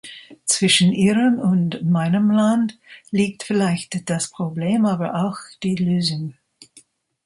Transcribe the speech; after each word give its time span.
Zwischen 0.47 0.93
Ihrem 0.93 1.37
und 1.37 1.83
meinem 1.87 2.31
Land 2.31 2.79
liegt 3.11 3.43
vielleicht 3.43 4.09
das 4.09 4.31
Problem, 4.31 4.87
aber 4.87 5.25
auch 5.27 5.37
die 5.61 5.75
Lösung. 5.75 6.33